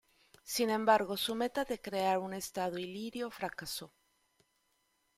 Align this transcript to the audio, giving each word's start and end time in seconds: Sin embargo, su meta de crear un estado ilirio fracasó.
Sin 0.41 0.71
embargo, 0.71 1.15
su 1.15 1.35
meta 1.35 1.63
de 1.63 1.79
crear 1.79 2.17
un 2.17 2.33
estado 2.33 2.79
ilirio 2.79 3.29
fracasó. 3.29 3.93